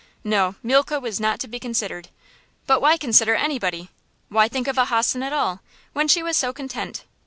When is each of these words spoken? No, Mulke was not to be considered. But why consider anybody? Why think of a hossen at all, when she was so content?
No, 0.23 0.55
Mulke 0.63 0.99
was 0.99 1.19
not 1.19 1.39
to 1.41 1.47
be 1.47 1.59
considered. 1.59 2.09
But 2.65 2.81
why 2.81 2.97
consider 2.97 3.35
anybody? 3.35 3.91
Why 4.29 4.47
think 4.47 4.67
of 4.67 4.79
a 4.79 4.85
hossen 4.85 5.21
at 5.21 5.31
all, 5.31 5.61
when 5.93 6.07
she 6.07 6.23
was 6.23 6.35
so 6.35 6.51
content? 6.51 7.03